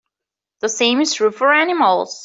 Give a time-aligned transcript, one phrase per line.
[0.61, 2.19] The same is true for animals.